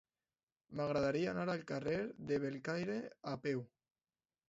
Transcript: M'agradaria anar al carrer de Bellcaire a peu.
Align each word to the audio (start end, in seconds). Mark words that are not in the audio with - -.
M'agradaria 0.79 1.29
anar 1.35 1.45
al 1.55 1.63
carrer 1.73 1.95
de 2.33 2.43
Bellcaire 2.47 3.01
a 3.35 3.39
peu. 3.49 3.67